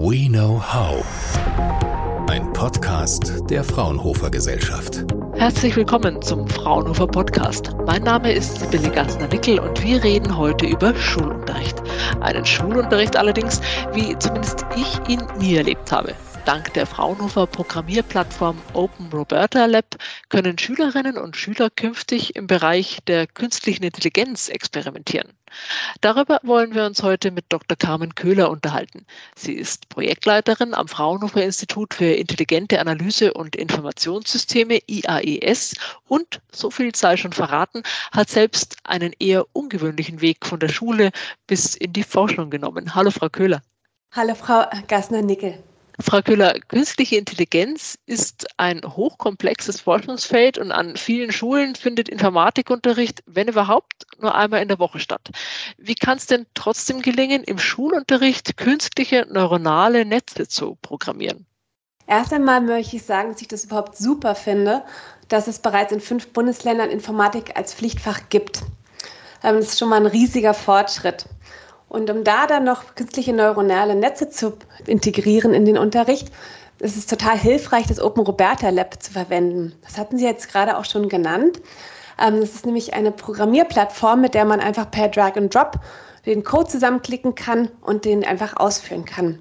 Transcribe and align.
We 0.00 0.28
Know 0.28 0.62
How. 0.62 1.04
Ein 2.30 2.52
Podcast 2.52 3.42
der 3.50 3.64
Fraunhofer 3.64 4.30
Gesellschaft. 4.30 5.04
Herzlich 5.34 5.74
willkommen 5.74 6.22
zum 6.22 6.48
Fraunhofer 6.48 7.08
Podcast. 7.08 7.74
Mein 7.84 8.04
Name 8.04 8.32
ist 8.32 8.60
Sibylle 8.60 8.92
Gassner-Nickel 8.92 9.58
und 9.58 9.82
wir 9.82 10.04
reden 10.04 10.36
heute 10.36 10.66
über 10.66 10.94
Schulunterricht. 10.94 11.82
Einen 12.20 12.46
Schulunterricht 12.46 13.16
allerdings, 13.16 13.60
wie 13.92 14.16
zumindest 14.20 14.64
ich 14.76 15.08
ihn 15.08 15.26
nie 15.40 15.56
erlebt 15.56 15.90
habe. 15.90 16.14
Dank 16.44 16.72
der 16.74 16.86
Fraunhofer 16.86 17.48
Programmierplattform 17.48 18.56
Open 18.74 19.08
Roberta 19.12 19.66
Lab 19.66 19.96
können 20.28 20.56
Schülerinnen 20.58 21.18
und 21.18 21.36
Schüler 21.36 21.70
künftig 21.70 22.36
im 22.36 22.46
Bereich 22.46 23.00
der 23.08 23.26
künstlichen 23.26 23.82
Intelligenz 23.82 24.48
experimentieren. 24.48 25.37
Darüber 26.00 26.40
wollen 26.42 26.74
wir 26.74 26.84
uns 26.84 27.02
heute 27.02 27.30
mit 27.30 27.46
Dr. 27.48 27.76
Carmen 27.76 28.14
Köhler 28.14 28.50
unterhalten. 28.50 29.06
Sie 29.36 29.52
ist 29.52 29.88
Projektleiterin 29.88 30.74
am 30.74 30.88
Fraunhofer 30.88 31.42
Institut 31.42 31.94
für 31.94 32.06
intelligente 32.06 32.80
Analyse 32.80 33.32
und 33.34 33.56
Informationssysteme 33.56 34.80
IAES 34.86 35.74
und, 36.06 36.40
so 36.52 36.70
viel 36.70 36.94
sei 36.94 37.16
schon 37.16 37.32
verraten, 37.32 37.82
hat 38.12 38.28
selbst 38.30 38.76
einen 38.84 39.12
eher 39.18 39.46
ungewöhnlichen 39.52 40.20
Weg 40.20 40.46
von 40.46 40.60
der 40.60 40.68
Schule 40.68 41.10
bis 41.46 41.74
in 41.74 41.92
die 41.92 42.02
Forschung 42.02 42.50
genommen. 42.50 42.94
Hallo, 42.94 43.10
Frau 43.10 43.28
Köhler. 43.28 43.62
Hallo, 44.12 44.34
Frau 44.34 44.64
Gassner-Nickel. 44.86 45.62
Frau 46.00 46.22
Köhler, 46.22 46.54
künstliche 46.68 47.16
Intelligenz 47.16 47.98
ist 48.06 48.46
ein 48.56 48.82
hochkomplexes 48.84 49.80
Forschungsfeld 49.80 50.56
und 50.56 50.70
an 50.70 50.96
vielen 50.96 51.32
Schulen 51.32 51.74
findet 51.74 52.08
Informatikunterricht, 52.08 53.24
wenn 53.26 53.48
überhaupt, 53.48 54.06
nur 54.20 54.32
einmal 54.32 54.62
in 54.62 54.68
der 54.68 54.78
Woche 54.78 55.00
statt. 55.00 55.28
Wie 55.76 55.96
kann 55.96 56.18
es 56.18 56.26
denn 56.26 56.46
trotzdem 56.54 57.02
gelingen, 57.02 57.42
im 57.42 57.58
Schulunterricht 57.58 58.56
künstliche 58.56 59.26
neuronale 59.28 60.04
Netze 60.04 60.46
zu 60.46 60.78
programmieren? 60.82 61.46
Erst 62.06 62.32
einmal 62.32 62.60
möchte 62.60 62.96
ich 62.96 63.02
sagen, 63.02 63.32
dass 63.32 63.42
ich 63.42 63.48
das 63.48 63.64
überhaupt 63.64 63.96
super 63.96 64.36
finde, 64.36 64.84
dass 65.26 65.48
es 65.48 65.58
bereits 65.58 65.92
in 65.92 66.00
fünf 66.00 66.28
Bundesländern 66.28 66.90
Informatik 66.90 67.56
als 67.56 67.74
Pflichtfach 67.74 68.28
gibt. 68.28 68.62
Ähm, 69.42 69.56
das 69.56 69.70
ist 69.70 69.78
schon 69.80 69.88
mal 69.88 69.96
ein 69.96 70.06
riesiger 70.06 70.54
Fortschritt. 70.54 71.26
Und 71.88 72.10
um 72.10 72.24
da 72.24 72.46
dann 72.46 72.64
noch 72.64 72.94
künstliche 72.94 73.32
neuronale 73.32 73.94
Netze 73.94 74.28
zu 74.28 74.54
integrieren 74.86 75.54
in 75.54 75.64
den 75.64 75.78
Unterricht, 75.78 76.28
ist 76.80 76.96
es 76.96 77.06
total 77.06 77.36
hilfreich, 77.36 77.86
das 77.86 78.00
Open 78.00 78.24
Roberta 78.24 78.68
Lab 78.70 79.02
zu 79.02 79.12
verwenden. 79.12 79.74
Das 79.82 79.98
hatten 79.98 80.18
Sie 80.18 80.24
jetzt 80.24 80.50
gerade 80.52 80.76
auch 80.76 80.84
schon 80.84 81.08
genannt. 81.08 81.60
Ähm, 82.20 82.40
das 82.40 82.54
ist 82.54 82.66
nämlich 82.66 82.94
eine 82.94 83.10
Programmierplattform, 83.10 84.20
mit 84.20 84.34
der 84.34 84.44
man 84.44 84.60
einfach 84.60 84.90
per 84.90 85.08
Drag 85.08 85.36
and 85.36 85.54
Drop 85.54 85.80
den 86.26 86.44
Code 86.44 86.68
zusammenklicken 86.68 87.34
kann 87.34 87.70
und 87.80 88.04
den 88.04 88.24
einfach 88.24 88.56
ausführen 88.56 89.04
kann. 89.04 89.38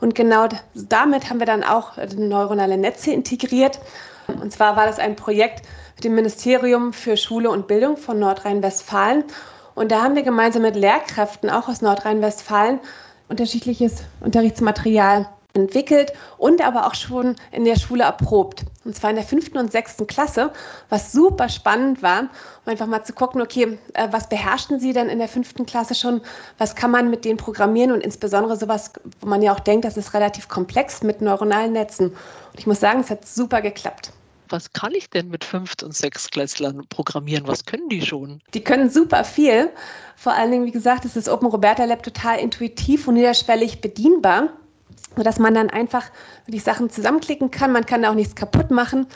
Und 0.00 0.14
genau 0.14 0.48
damit 0.74 1.30
haben 1.30 1.38
wir 1.38 1.46
dann 1.46 1.64
auch 1.64 1.96
neuronale 2.16 2.76
Netze 2.76 3.12
integriert. 3.12 3.80
Und 4.26 4.52
zwar 4.52 4.76
war 4.76 4.86
das 4.86 4.98
ein 4.98 5.16
Projekt 5.16 5.62
mit 5.96 6.04
dem 6.04 6.14
Ministerium 6.14 6.92
für 6.92 7.16
Schule 7.16 7.50
und 7.50 7.66
Bildung 7.66 7.96
von 7.96 8.18
Nordrhein-Westfalen. 8.18 9.24
Und 9.76 9.92
da 9.92 10.02
haben 10.02 10.16
wir 10.16 10.22
gemeinsam 10.22 10.62
mit 10.62 10.74
Lehrkräften 10.74 11.50
auch 11.50 11.68
aus 11.68 11.82
Nordrhein-Westfalen 11.82 12.80
unterschiedliches 13.28 14.04
Unterrichtsmaterial 14.20 15.28
entwickelt 15.52 16.14
und 16.38 16.66
aber 16.66 16.86
auch 16.86 16.94
schon 16.94 17.36
in 17.52 17.66
der 17.66 17.76
Schule 17.76 18.04
erprobt. 18.04 18.64
Und 18.86 18.96
zwar 18.96 19.10
in 19.10 19.16
der 19.16 19.24
fünften 19.24 19.58
und 19.58 19.70
sechsten 19.70 20.06
Klasse, 20.06 20.50
was 20.88 21.12
super 21.12 21.50
spannend 21.50 22.02
war, 22.02 22.20
um 22.20 22.72
einfach 22.72 22.86
mal 22.86 23.04
zu 23.04 23.12
gucken, 23.12 23.42
okay, 23.42 23.78
äh, 23.92 24.08
was 24.10 24.30
beherrschen 24.30 24.80
Sie 24.80 24.94
denn 24.94 25.10
in 25.10 25.18
der 25.18 25.28
fünften 25.28 25.66
Klasse 25.66 25.94
schon? 25.94 26.22
Was 26.56 26.74
kann 26.74 26.90
man 26.90 27.10
mit 27.10 27.26
denen 27.26 27.36
programmieren? 27.36 27.92
Und 27.92 28.00
insbesondere 28.00 28.56
sowas, 28.56 28.92
wo 29.20 29.28
man 29.28 29.42
ja 29.42 29.52
auch 29.52 29.60
denkt, 29.60 29.84
das 29.84 29.98
ist 29.98 30.14
relativ 30.14 30.48
komplex 30.48 31.02
mit 31.02 31.20
neuronalen 31.20 31.72
Netzen. 31.72 32.08
Und 32.08 32.58
ich 32.58 32.66
muss 32.66 32.80
sagen, 32.80 33.00
es 33.00 33.10
hat 33.10 33.26
super 33.26 33.60
geklappt 33.60 34.10
was 34.48 34.72
kann 34.72 34.92
ich 34.94 35.10
denn 35.10 35.28
mit 35.28 35.44
Fünft- 35.44 35.82
und 35.82 35.94
Sechstklässlern 35.94 36.86
programmieren? 36.88 37.46
Was 37.46 37.64
können 37.64 37.88
die 37.88 38.02
schon? 38.02 38.40
Die 38.54 38.62
können 38.62 38.90
super 38.90 39.24
viel. 39.24 39.70
Vor 40.16 40.32
allen 40.32 40.50
Dingen, 40.50 40.66
wie 40.66 40.72
gesagt, 40.72 41.04
ist 41.04 41.16
das 41.16 41.28
Open 41.28 41.48
Roberta 41.48 41.84
Lab 41.84 42.02
total 42.02 42.38
intuitiv 42.38 43.08
und 43.08 43.14
niederschwellig 43.14 43.80
bedienbar, 43.80 44.50
sodass 45.16 45.38
man 45.38 45.54
dann 45.54 45.70
einfach 45.70 46.04
die 46.46 46.58
Sachen 46.58 46.90
zusammenklicken 46.90 47.50
kann. 47.50 47.72
Man 47.72 47.86
kann 47.86 48.02
da 48.02 48.10
auch 48.10 48.14
nichts 48.14 48.34
kaputt 48.34 48.70
machen. 48.70 49.06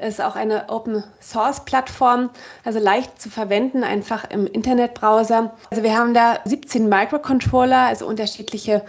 Es 0.00 0.14
ist 0.14 0.20
auch 0.20 0.36
eine 0.36 0.68
Open 0.68 1.02
Source 1.20 1.64
Plattform, 1.64 2.30
also 2.64 2.78
leicht 2.78 3.20
zu 3.20 3.30
verwenden, 3.30 3.82
einfach 3.82 4.30
im 4.30 4.46
Internetbrowser. 4.46 5.56
Also 5.70 5.82
wir 5.82 5.98
haben 5.98 6.14
da 6.14 6.38
17 6.44 6.88
Microcontroller, 6.88 7.80
also 7.80 8.06
unterschiedliche 8.06 8.84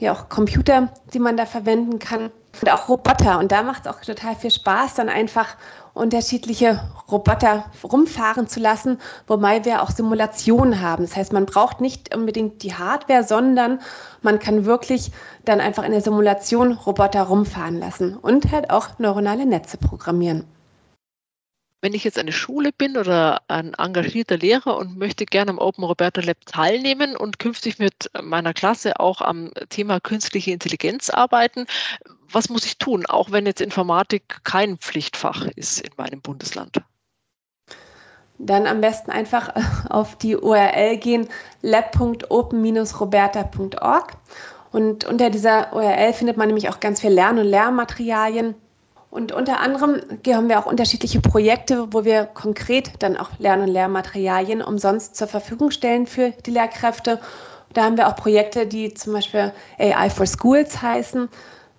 ja 0.00 0.12
auch 0.12 0.28
Computer, 0.28 0.88
die 1.12 1.18
man 1.18 1.36
da 1.36 1.46
verwenden 1.46 1.98
kann 1.98 2.30
und 2.60 2.70
auch 2.70 2.88
Roboter. 2.88 3.38
Und 3.38 3.52
da 3.52 3.62
macht 3.62 3.86
es 3.86 3.92
auch 3.92 4.00
total 4.00 4.34
viel 4.34 4.50
Spaß, 4.50 4.94
dann 4.94 5.08
einfach 5.08 5.56
unterschiedliche 5.94 6.80
Roboter 7.10 7.64
rumfahren 7.84 8.46
zu 8.46 8.60
lassen, 8.60 8.98
wobei 9.26 9.64
wir 9.64 9.82
auch 9.82 9.90
Simulationen 9.90 10.80
haben. 10.80 11.04
Das 11.04 11.16
heißt, 11.16 11.32
man 11.32 11.46
braucht 11.46 11.80
nicht 11.80 12.14
unbedingt 12.14 12.62
die 12.62 12.74
Hardware, 12.74 13.24
sondern 13.24 13.80
man 14.22 14.38
kann 14.38 14.64
wirklich 14.64 15.10
dann 15.44 15.60
einfach 15.60 15.84
in 15.84 15.92
der 15.92 16.00
Simulation 16.00 16.72
Roboter 16.72 17.22
rumfahren 17.22 17.78
lassen 17.78 18.16
und 18.16 18.50
halt 18.52 18.70
auch 18.70 18.98
neuronale 18.98 19.46
Netze 19.46 19.78
programmieren 19.78 20.44
wenn 21.82 21.94
ich 21.94 22.04
jetzt 22.04 22.18
eine 22.18 22.32
Schule 22.32 22.72
bin 22.72 22.96
oder 22.96 23.42
ein 23.48 23.74
engagierter 23.74 24.36
Lehrer 24.36 24.76
und 24.76 24.98
möchte 24.98 25.24
gerne 25.24 25.50
am 25.50 25.58
Open 25.58 25.84
Roberta 25.84 26.20
Lab 26.20 26.44
teilnehmen 26.46 27.16
und 27.16 27.38
künftig 27.38 27.78
mit 27.78 28.10
meiner 28.20 28.52
Klasse 28.52 29.00
auch 29.00 29.20
am 29.20 29.50
Thema 29.70 30.00
künstliche 30.00 30.50
Intelligenz 30.50 31.10
arbeiten, 31.10 31.66
was 32.32 32.48
muss 32.48 32.64
ich 32.64 32.78
tun, 32.78 33.06
auch 33.06 33.32
wenn 33.32 33.46
jetzt 33.46 33.60
Informatik 33.60 34.44
kein 34.44 34.78
Pflichtfach 34.78 35.46
ist 35.56 35.80
in 35.80 35.90
meinem 35.96 36.20
Bundesland? 36.20 36.80
Dann 38.38 38.66
am 38.66 38.80
besten 38.80 39.10
einfach 39.10 39.52
auf 39.90 40.16
die 40.16 40.36
URL 40.36 40.96
gehen, 40.98 41.28
lab.open-roberta.org. 41.62 44.12
Und 44.72 45.04
unter 45.04 45.30
dieser 45.30 45.72
URL 45.72 46.12
findet 46.12 46.36
man 46.36 46.46
nämlich 46.46 46.68
auch 46.68 46.78
ganz 46.78 47.00
viel 47.00 47.10
Lern- 47.10 47.38
und 47.38 47.46
Lehrmaterialien 47.46 48.54
und 49.10 49.32
unter 49.32 49.58
anderem 49.58 50.00
haben 50.28 50.48
wir 50.48 50.58
auch 50.60 50.66
unterschiedliche 50.66 51.20
Projekte, 51.20 51.92
wo 51.92 52.04
wir 52.04 52.26
konkret 52.26 52.92
dann 53.00 53.16
auch 53.16 53.30
Lern- 53.38 53.62
und 53.62 53.68
Lehrmaterialien 53.68 54.62
umsonst 54.62 55.16
zur 55.16 55.26
Verfügung 55.26 55.72
stellen 55.72 56.06
für 56.06 56.30
die 56.46 56.52
Lehrkräfte. 56.52 57.18
Da 57.72 57.84
haben 57.84 57.96
wir 57.96 58.06
auch 58.06 58.14
Projekte, 58.14 58.66
die 58.66 58.94
zum 58.94 59.12
Beispiel 59.12 59.52
AI 59.78 60.10
for 60.10 60.26
Schools 60.26 60.80
heißen, 60.80 61.28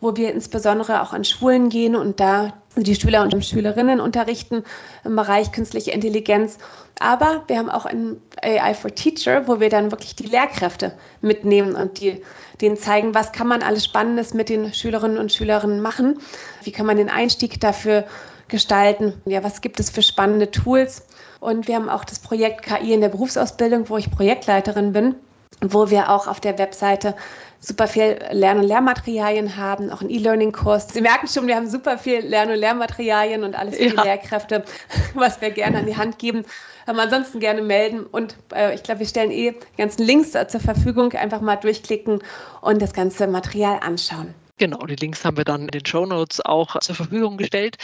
wo 0.02 0.16
wir 0.18 0.34
insbesondere 0.34 1.02
auch 1.02 1.14
an 1.14 1.24
Schulen 1.24 1.70
gehen 1.70 1.96
und 1.96 2.20
da 2.20 2.54
die 2.76 2.96
Schüler 2.96 3.22
und 3.22 3.46
Schülerinnen 3.46 4.02
unterrichten 4.02 4.64
im 5.06 5.16
Bereich 5.16 5.52
künstliche 5.54 5.92
Intelligenz. 5.92 6.58
Aber 7.00 7.44
wir 7.48 7.58
haben 7.58 7.70
auch 7.70 7.86
ein 7.86 8.22
AI 8.44 8.74
for 8.74 8.94
Teacher, 8.94 9.48
wo 9.48 9.60
wir 9.60 9.70
dann 9.70 9.92
wirklich 9.92 10.16
die 10.16 10.28
Lehrkräfte 10.28 10.94
mitnehmen 11.22 11.76
und 11.76 12.00
die, 12.00 12.22
denen 12.60 12.78
zeigen, 12.78 13.14
was 13.14 13.32
kann 13.32 13.48
man 13.48 13.64
alles 13.64 13.86
Spannendes 13.86 14.34
mit 14.34 14.50
den 14.50 14.74
Schülerinnen 14.74 15.18
und 15.18 15.32
Schülern 15.32 15.82
machen, 15.82 16.20
wie 16.64 16.72
kann 16.72 16.86
man 16.86 16.98
den 16.98 17.10
Einstieg 17.10 17.60
dafür 17.60 18.06
gestalten, 18.48 19.14
ja, 19.26 19.44
was 19.44 19.62
gibt 19.62 19.80
es 19.80 19.90
für 19.90 20.02
spannende 20.02 20.52
Tools. 20.52 21.06
Und 21.40 21.68
wir 21.68 21.76
haben 21.76 21.90
auch 21.90 22.04
das 22.04 22.20
Projekt 22.20 22.64
KI 22.64 22.94
in 22.94 23.02
der 23.02 23.10
Berufsausbildung, 23.10 23.90
wo 23.90 23.98
ich 23.98 24.12
Projektleiterin 24.12 24.94
bin 24.94 25.16
wo 25.62 25.90
wir 25.90 26.10
auch 26.10 26.28
auf 26.28 26.40
der 26.40 26.58
Webseite 26.58 27.16
super 27.62 27.88
viel 27.88 28.20
Lern- 28.32 28.58
und 28.58 28.68
Lehrmaterialien 28.68 29.56
haben, 29.56 29.92
auch 29.92 30.02
einen 30.02 30.10
E-Learning-Kurs. 30.10 30.90
Sie 30.90 31.02
merken 31.02 31.28
schon, 31.28 31.48
wir 31.48 31.56
haben 31.56 31.70
super 31.70 31.98
viel 31.98 32.20
Lern- 32.20 32.50
und 32.50 32.58
Lehrmaterialien 32.58 33.44
und 33.44 33.56
alles 33.56 33.78
für 33.78 33.86
ja. 33.86 33.90
die 33.92 34.08
Lehrkräfte, 34.08 34.66
was 35.14 35.40
wir 35.42 35.52
gerne 35.52 35.78
an 35.78 35.86
die 35.86 35.96
Hand 35.96 36.18
geben. 36.18 36.44
Aber 36.88 37.04
ansonsten 37.04 37.40
gerne 37.40 37.62
melden 37.62 38.04
und 38.04 38.36
äh, 38.54 38.74
ich 38.74 38.82
glaube, 38.82 39.02
wir 39.02 39.08
stellen 39.08 39.30
eh 39.30 39.52
die 39.52 39.78
ganzen 39.78 40.04
Links 40.04 40.32
zur 40.32 40.60
Verfügung. 40.60 41.14
Einfach 41.14 41.40
mal 41.40 41.56
durchklicken 41.56 42.20
und 42.62 42.82
das 42.82 42.94
ganze 42.94 43.28
Material 43.28 43.80
anschauen. 43.82 44.34
Genau, 44.58 44.86
die 44.86 44.96
Links 44.96 45.24
haben 45.24 45.38
wir 45.38 45.44
dann 45.44 45.62
in 45.62 45.68
den 45.68 45.86
Show 45.86 46.06
Notes 46.06 46.44
auch 46.44 46.80
zur 46.80 46.96
Verfügung 46.96 47.38
gestellt. 47.38 47.78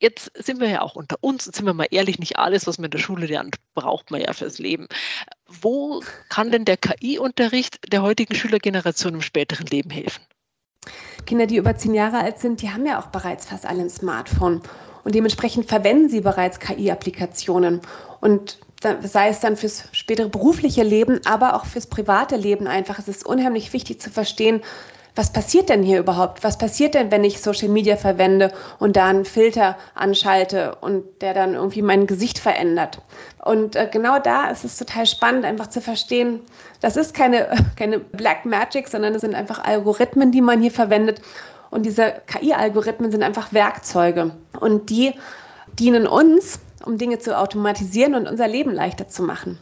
Jetzt 0.00 0.32
sind 0.34 0.60
wir 0.60 0.68
ja 0.68 0.80
auch 0.80 0.96
unter 0.96 1.16
uns 1.20 1.46
und 1.46 1.54
sind 1.54 1.66
wir 1.66 1.74
mal 1.74 1.86
ehrlich, 1.90 2.18
nicht 2.18 2.38
alles, 2.38 2.66
was 2.66 2.78
man 2.78 2.86
in 2.86 2.92
der 2.92 2.98
Schule 2.98 3.26
lernt, 3.26 3.56
braucht 3.74 4.10
man 4.10 4.22
ja 4.22 4.32
fürs 4.32 4.58
Leben. 4.58 4.88
Wo 5.46 6.02
kann 6.30 6.50
denn 6.50 6.64
der 6.64 6.78
KI-Unterricht 6.78 7.92
der 7.92 8.00
heutigen 8.00 8.34
Schülergeneration 8.34 9.14
im 9.14 9.22
späteren 9.22 9.66
Leben 9.66 9.90
helfen? 9.90 10.22
Kinder, 11.26 11.46
die 11.46 11.56
über 11.56 11.76
zehn 11.76 11.92
Jahre 11.92 12.18
alt 12.18 12.38
sind, 12.38 12.62
die 12.62 12.70
haben 12.70 12.86
ja 12.86 12.98
auch 12.98 13.08
bereits 13.08 13.44
fast 13.44 13.66
alle 13.66 13.82
ein 13.82 13.90
Smartphone. 13.90 14.62
Und 15.04 15.14
dementsprechend 15.14 15.66
verwenden 15.66 16.08
sie 16.08 16.22
bereits 16.22 16.58
KI-Applikationen. 16.60 17.82
Und 18.20 18.58
sei 19.02 19.28
es 19.28 19.40
dann 19.40 19.56
fürs 19.56 19.84
spätere 19.92 20.30
berufliche 20.30 20.82
Leben, 20.82 21.20
aber 21.26 21.54
auch 21.54 21.66
fürs 21.66 21.86
private 21.86 22.36
Leben 22.36 22.66
einfach. 22.66 22.98
Es 22.98 23.08
ist 23.08 23.26
unheimlich 23.26 23.74
wichtig 23.74 24.00
zu 24.00 24.10
verstehen, 24.10 24.62
was 25.14 25.32
passiert 25.32 25.68
denn 25.68 25.82
hier 25.82 25.98
überhaupt? 25.98 26.44
Was 26.44 26.58
passiert 26.58 26.94
denn, 26.94 27.10
wenn 27.10 27.24
ich 27.24 27.40
Social 27.40 27.68
Media 27.68 27.96
verwende 27.96 28.52
und 28.78 28.96
da 28.96 29.06
einen 29.06 29.24
Filter 29.24 29.76
anschalte 29.94 30.76
und 30.80 31.04
der 31.20 31.34
dann 31.34 31.54
irgendwie 31.54 31.82
mein 31.82 32.06
Gesicht 32.06 32.38
verändert? 32.38 33.02
Und 33.44 33.76
äh, 33.76 33.88
genau 33.90 34.18
da 34.18 34.48
ist 34.50 34.64
es 34.64 34.78
total 34.78 35.06
spannend, 35.06 35.44
einfach 35.44 35.68
zu 35.68 35.80
verstehen, 35.80 36.40
das 36.80 36.96
ist 36.96 37.14
keine, 37.14 37.48
keine 37.76 37.98
Black 37.98 38.44
Magic, 38.44 38.88
sondern 38.88 39.14
es 39.14 39.22
sind 39.22 39.34
einfach 39.34 39.64
Algorithmen, 39.64 40.32
die 40.32 40.42
man 40.42 40.60
hier 40.60 40.72
verwendet. 40.72 41.20
Und 41.70 41.86
diese 41.86 42.14
KI-Algorithmen 42.26 43.10
sind 43.10 43.22
einfach 43.22 43.52
Werkzeuge. 43.52 44.32
Und 44.58 44.90
die 44.90 45.14
dienen 45.78 46.06
uns, 46.06 46.60
um 46.84 46.98
Dinge 46.98 47.18
zu 47.18 47.38
automatisieren 47.38 48.14
und 48.14 48.28
unser 48.28 48.48
Leben 48.48 48.72
leichter 48.72 49.08
zu 49.08 49.22
machen. 49.22 49.58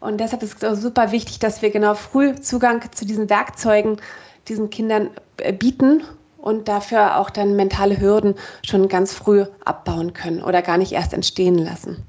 Und 0.00 0.18
deshalb 0.18 0.42
ist 0.42 0.62
es 0.62 0.80
super 0.80 1.12
wichtig, 1.12 1.38
dass 1.38 1.62
wir 1.62 1.70
genau 1.70 1.94
früh 1.94 2.34
Zugang 2.34 2.82
zu 2.92 3.06
diesen 3.06 3.30
Werkzeugen 3.30 3.98
diesen 4.48 4.70
Kindern 4.70 5.10
äh, 5.38 5.52
bieten 5.52 6.02
und 6.38 6.68
dafür 6.68 7.18
auch 7.18 7.30
dann 7.30 7.56
mentale 7.56 8.00
Hürden 8.00 8.34
schon 8.64 8.88
ganz 8.88 9.12
früh 9.12 9.44
abbauen 9.64 10.12
können 10.12 10.42
oder 10.42 10.62
gar 10.62 10.78
nicht 10.78 10.92
erst 10.92 11.12
entstehen 11.12 11.56
lassen. 11.56 12.04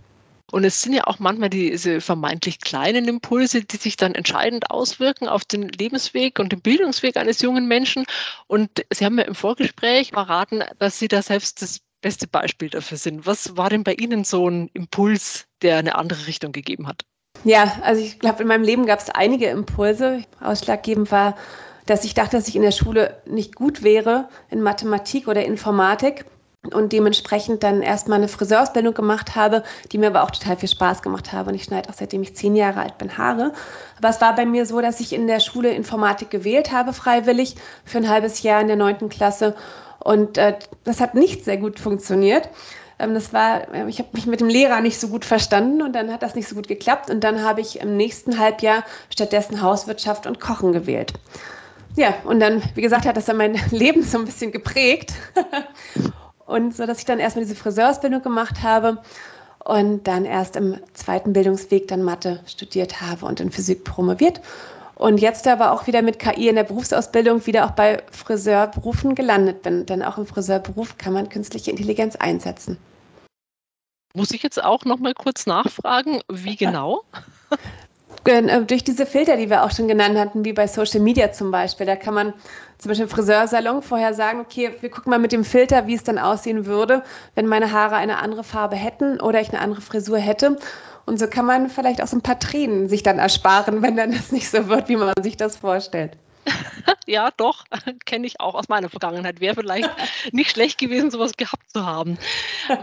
Und 0.52 0.66
es 0.66 0.84
sind 0.84 0.94
ja 0.94 1.08
auch 1.08 1.18
manchmal 1.18 1.50
diese 1.50 2.00
vermeintlich 2.00 2.60
kleinen 2.60 3.08
Impulse, 3.08 3.64
die 3.64 3.78
sich 3.78 3.96
dann 3.98 4.14
entscheidend 4.14 4.70
auswirken 4.70 5.28
auf 5.28 5.46
den 5.46 5.68
Lebensweg 5.68 6.38
und 6.38 6.52
den 6.52 6.62
Bildungsweg 6.62 7.18
eines 7.18 7.42
jungen 7.42 7.68
Menschen. 7.68 8.06
Und 8.46 8.70
Sie 8.94 9.04
haben 9.04 9.18
ja 9.18 9.26
im 9.26 9.34
Vorgespräch 9.34 10.12
verraten, 10.12 10.64
dass 10.78 11.00
Sie 11.00 11.08
da 11.08 11.24
selbst 11.24 11.64
das 11.64 11.80
beste 12.02 12.28
Beispiel 12.28 12.70
dafür 12.70 12.98
sind. 12.98 13.26
Was 13.26 13.58
war 13.58 13.72
denn 13.72 13.84
bei 13.84 13.96
Ihnen 13.96 14.26
so 14.26 14.48
ein 14.48 14.70
Impuls, 14.74 15.46
der 15.64 15.78
eine 15.78 15.96
andere 15.96 16.28
Richtung 16.28 16.52
gegeben 16.52 16.88
hat? 16.88 17.04
Ja, 17.46 17.80
also 17.82 18.04
ich 18.04 18.20
glaube, 18.20 18.44
in 18.44 18.48
meinem 18.48 18.64
Leben 18.64 18.86
gab 18.86 19.00
es 19.00 19.10
einige 19.10 19.48
Impulse. 19.48 20.24
Ausschlaggebend 20.40 21.12
war, 21.12 21.36
dass 21.86 22.04
ich 22.04 22.14
dachte, 22.14 22.38
dass 22.38 22.48
ich 22.48 22.56
in 22.56 22.62
der 22.62 22.72
Schule 22.72 23.18
nicht 23.26 23.56
gut 23.56 23.84
wäre 23.84 24.30
in 24.50 24.62
Mathematik 24.62 25.28
oder 25.28 25.46
Informatik 25.46 26.26
und 26.72 26.94
dementsprechend 26.94 27.62
dann 27.64 27.82
erstmal 27.82 28.20
eine 28.20 28.30
Friseurausbildung 28.30 28.94
gemacht 28.94 29.36
habe, 29.36 29.64
die 29.92 29.98
mir 29.98 30.08
aber 30.08 30.24
auch 30.24 30.32
total 30.32 30.56
viel 30.56 30.70
Spaß 30.70 31.02
gemacht 31.02 31.34
habe. 31.34 31.50
Und 31.50 31.56
ich 31.56 31.66
schneide 31.66 31.90
auch 31.90 31.94
seitdem 31.94 32.22
ich 32.22 32.36
zehn 32.36 32.56
Jahre 32.56 32.80
alt 32.80 32.98
bin 32.98 33.18
Haare. 33.18 33.52
Aber 33.98 34.10
es 34.10 34.22
war 34.22 34.34
bei 34.36 34.46
mir 34.46 34.66
so, 34.66 34.80
dass 34.80 35.02
ich 35.02 35.12
in 35.12 35.28
der 35.28 35.42
Schule 35.42 35.72
Informatik 35.72 36.30
gewählt 36.30 36.72
habe, 36.72 36.94
freiwillig, 36.94 37.56
für 37.84 37.98
ein 37.98 38.10
halbes 38.10 38.44
Jahr 38.44 38.62
in 38.62 38.68
der 38.68 38.78
neunten 38.78 39.10
Klasse. 39.10 39.56
Und 40.00 40.38
äh, 40.38 40.58
das 40.86 41.02
hat 41.02 41.16
nicht 41.16 41.44
sehr 41.44 41.58
gut 41.58 41.80
funktioniert. 41.80 42.50
Ähm, 42.98 43.14
das 43.14 43.34
war, 43.34 43.74
äh, 43.74 43.90
ich 43.90 44.00
habe 44.00 44.10
mich 44.14 44.26
mit 44.26 44.40
dem 44.40 44.48
Lehrer 44.48 44.80
nicht 44.80 45.00
so 45.00 45.10
gut 45.10 45.26
verstanden 45.26 45.82
und 45.82 45.94
dann 45.94 46.14
hat 46.14 46.24
das 46.24 46.36
nicht 46.36 46.48
so 46.48 46.56
gut 46.56 46.70
geklappt. 46.70 47.10
Und 47.10 47.26
dann 47.26 47.44
habe 47.44 47.60
ich 47.60 47.82
im 47.82 47.98
nächsten 47.98 48.40
Halbjahr 48.40 48.84
stattdessen 49.10 49.62
Hauswirtschaft 49.62 50.28
und 50.28 50.40
Kochen 50.40 50.72
gewählt. 50.72 51.14
Ja, 51.96 52.16
und 52.24 52.40
dann, 52.40 52.62
wie 52.74 52.82
gesagt, 52.82 53.06
hat 53.06 53.18
das 53.18 53.26
dann 53.26 53.38
mein 53.38 53.60
Leben 53.72 54.04
so 54.04 54.18
ein 54.18 54.26
bisschen 54.26 54.52
geprägt. 54.52 55.14
und 56.46 56.76
so, 56.76 56.86
dass 56.86 57.00
ich 57.00 57.06
dann 57.06 57.20
erstmal 57.20 57.46
diese 57.46 57.56
Friseursbildung 57.56 58.22
gemacht 58.22 58.64
habe 58.64 59.02
und 59.64 60.08
dann 60.08 60.26
erst 60.26 60.56
im 60.56 60.78
zweiten 60.94 61.34
Bildungsweg 61.34 61.88
dann 61.88 62.04
Mathe 62.04 62.42
studiert 62.48 63.02
habe 63.02 63.26
und 63.26 63.40
in 63.40 63.52
Physik 63.52 63.84
promoviert. 63.84 64.42
Und 64.96 65.20
jetzt 65.20 65.48
aber 65.48 65.72
auch 65.72 65.88
wieder 65.88 66.02
mit 66.02 66.20
KI 66.20 66.50
in 66.50 66.56
der 66.56 66.64
Berufsausbildung 66.64 67.46
wieder 67.46 67.66
auch 67.66 67.72
bei 67.72 68.04
Friseurberufen 68.12 69.16
gelandet 69.16 69.64
bin. 69.64 69.86
Denn 69.86 70.04
auch 70.04 70.18
im 70.18 70.26
Friseurberuf 70.26 70.98
kann 70.98 71.14
man 71.14 71.30
künstliche 71.30 71.72
Intelligenz 71.72 72.16
einsetzen. 72.16 72.78
Muss 74.14 74.32
ich 74.32 74.44
jetzt 74.44 74.64
auch 74.64 74.86
noch 74.86 75.00
mal 75.00 75.16
kurz 75.16 75.48
nachfragen, 75.48 76.22
wie 76.32 76.56
genau? 76.58 77.04
Äh, 78.26 78.62
durch 78.66 78.84
diese 78.84 79.06
Filter, 79.06 79.38
die 79.38 79.50
wir 79.50 79.64
auch 79.64 79.72
schon 79.72 79.88
genannt 79.88 80.18
hatten, 80.18 80.46
wie 80.46 80.54
bei 80.54 80.68
Social 80.68 81.02
Media 81.02 81.32
zum 81.32 81.52
Beispiel, 81.52 81.86
da 81.86 81.96
kann 81.96 82.14
man 82.14 82.34
zum 82.78 82.90
Beispiel 82.90 83.06
im 83.06 83.10
Friseursalon 83.10 83.82
vorher 83.82 84.14
sagen, 84.14 84.40
okay, 84.40 84.72
wir 84.80 84.90
gucken 84.90 85.10
mal 85.10 85.20
mit 85.20 85.32
dem 85.32 85.44
Filter, 85.44 85.88
wie 85.88 85.96
es 85.96 86.04
dann 86.04 86.18
aussehen 86.18 86.66
würde, 86.66 87.04
wenn 87.36 87.48
meine 87.48 87.72
Haare 87.72 87.96
eine 87.96 88.18
andere 88.18 88.44
Farbe 88.44 88.76
hätten 88.76 89.20
oder 89.20 89.42
ich 89.42 89.50
eine 89.50 89.62
andere 89.62 89.82
Frisur 89.82 90.18
hätte. 90.18 90.58
Und 91.06 91.20
so 91.20 91.28
kann 91.28 91.46
man 91.46 91.70
vielleicht 91.70 92.02
auch 92.02 92.08
so 92.08 92.18
ein 92.18 92.22
paar 92.22 92.40
Tränen 92.40 92.88
sich 92.88 93.04
dann 93.04 93.20
ersparen, 93.20 93.82
wenn 93.82 93.98
dann 93.98 94.12
das 94.12 94.32
nicht 94.32 94.50
so 94.50 94.68
wird, 94.70 94.90
wie 94.90 94.96
man 94.96 95.14
sich 95.22 95.38
das 95.38 95.58
vorstellt. 95.58 96.18
ja, 97.08 97.32
doch, 97.38 97.66
kenne 98.06 98.28
ich 98.28 98.40
auch 98.40 98.56
aus 98.56 98.70
meiner 98.70 98.90
Vergangenheit. 98.90 99.40
Wäre 99.40 99.56
vielleicht 99.56 99.90
nicht 100.32 100.52
schlecht 100.52 100.78
gewesen, 100.78 101.12
sowas 101.12 101.34
gehabt 101.38 101.72
zu 101.72 101.86
haben. 101.86 102.18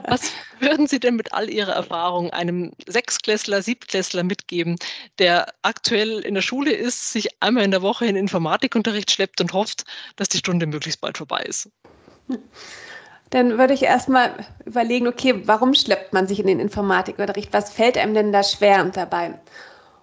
Was 0.09 0.33
würden 0.59 0.87
Sie 0.87 1.01
denn 1.01 1.17
mit 1.17 1.33
all 1.33 1.49
Ihrer 1.49 1.73
Erfahrung 1.73 2.31
einem 2.31 2.73
Sechsklässler, 2.87 3.63
Siebtklässler 3.63 4.23
mitgeben, 4.23 4.77
der 5.19 5.53
aktuell 5.63 6.21
in 6.21 6.35
der 6.35 6.43
Schule 6.43 6.73
ist, 6.73 7.13
sich 7.13 7.29
einmal 7.43 7.65
in 7.65 7.71
der 7.71 7.83
Woche 7.83 8.07
in 8.07 8.17
Informatikunterricht 8.17 9.11
schleppt 9.11 9.41
und 9.41 9.53
hofft, 9.53 9.85
dass 10.17 10.29
die 10.29 10.39
Stunde 10.39 10.67
möglichst 10.67 11.01
bald 11.01 11.19
vorbei 11.19 11.43
ist? 11.43 11.71
Dann 13.31 13.59
würde 13.59 13.75
ich 13.75 13.85
erstmal 13.85 14.45
überlegen, 14.65 15.07
okay, 15.07 15.43
warum 15.47 15.75
schleppt 15.75 16.13
man 16.13 16.27
sich 16.27 16.41
in 16.41 16.47
den 16.47 16.61
Informatikunterricht? 16.61 17.53
Was 17.53 17.73
fällt 17.73 17.97
einem 17.97 18.15
denn 18.15 18.33
da 18.33 18.43
schwer 18.43 18.85
dabei? 18.87 19.39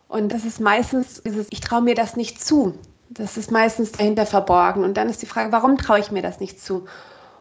Und 0.07 0.31
das 0.31 0.45
ist 0.45 0.61
meistens 0.61 1.21
dieses, 1.23 1.47
ich 1.49 1.59
traue 1.59 1.81
mir 1.81 1.95
das 1.95 2.15
nicht 2.15 2.43
zu. 2.43 2.77
Das 3.09 3.37
ist 3.37 3.51
meistens 3.51 3.91
dahinter 3.93 4.25
verborgen. 4.25 4.83
Und 4.83 4.97
dann 4.97 5.09
ist 5.09 5.21
die 5.21 5.27
Frage, 5.27 5.51
warum 5.51 5.77
traue 5.77 5.99
ich 5.99 6.11
mir 6.11 6.21
das 6.21 6.39
nicht 6.39 6.61
zu? 6.61 6.85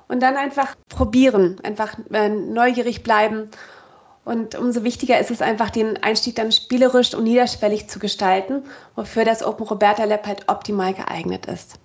Und 0.08 0.20
dann 0.20 0.36
einfach 0.36 0.74
probieren, 0.88 1.58
einfach 1.62 1.96
äh, 2.12 2.28
neugierig 2.28 3.02
bleiben. 3.02 3.50
Und 4.24 4.56
umso 4.56 4.82
wichtiger 4.82 5.18
ist 5.18 5.30
es 5.30 5.42
einfach, 5.42 5.70
den 5.70 6.02
Einstieg 6.02 6.34
dann 6.36 6.52
spielerisch 6.52 7.14
und 7.14 7.24
niederschwellig 7.24 7.88
zu 7.88 7.98
gestalten, 7.98 8.64
wofür 8.94 9.24
das 9.24 9.44
Open 9.44 9.66
Roberta 9.66 10.04
Lab 10.04 10.26
halt 10.26 10.48
optimal 10.48 10.94
geeignet 10.94 11.46
ist. 11.46 11.78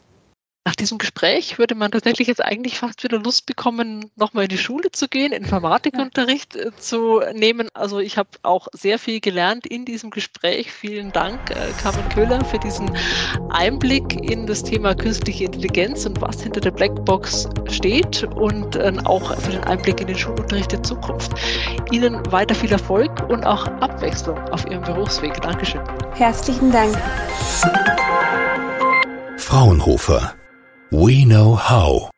Nach 0.64 0.76
diesem 0.76 1.00
Gespräch 1.00 1.58
würde 1.58 1.74
man 1.74 1.90
tatsächlich 1.90 2.28
jetzt 2.28 2.44
eigentlich 2.44 2.78
fast 2.78 3.04
wieder 3.04 3.18
Lust 3.18 3.48
bekommen, 3.48 4.12
nochmal 4.16 4.44
in 4.44 4.50
die 4.50 4.60
Schule 4.60 4.92
zu 4.92 5.08
gehen, 5.08 5.32
Informatikunterricht 5.32 6.56
äh, 6.56 6.70
zu 6.78 7.20
nehmen. 7.34 7.68
Also 7.74 7.98
ich 7.98 8.20
habe 8.20 8.30
auch 8.44 8.68
sehr 8.72 9.00
viel 9.00 9.22
gelernt 9.22 9.66
in 9.66 9.86
diesem 9.86 10.12
Gespräch. 10.12 10.72
Vielen 10.72 11.12
Dank, 11.12 11.50
äh, 11.50 11.56
Carmen 11.82 12.08
Köhler, 12.10 12.46
für 12.46 12.60
diesen 12.60 12.96
Einblick 13.50 14.14
in 14.22 14.46
das 14.46 14.62
Thema 14.62 14.94
künstliche 14.94 15.46
Intelligenz 15.46 16.06
und 16.06 16.22
was 16.22 16.44
hinter 16.44 16.62
der 16.62 16.72
Blackbox 16.72 17.50
steht 17.72 18.24
und 18.36 18.76
äh, 18.76 18.94
auch 19.06 19.36
für 19.40 19.54
den 19.54 19.64
Einblick 19.64 20.00
in 20.00 20.08
den 20.08 20.18
Schulunterricht 20.18 20.72
der 20.74 20.84
Zukunft. 20.84 21.32
Ihnen 21.92 22.22
weiter 22.32 22.54
viel 22.54 22.72
Erfolg 22.72 23.12
und 23.30 23.48
auch 23.48 23.66
Abwechslung 23.66 24.38
auf 24.50 24.64
Ihrem 24.68 24.84
Berufsweg. 24.84 25.42
Dankeschön. 25.42 25.82
Herzlichen 26.14 26.72
Dank. 26.72 26.96
Fraunhofer 29.38 30.36
We 30.92 31.24
know 31.24 31.56
how. 31.56 32.12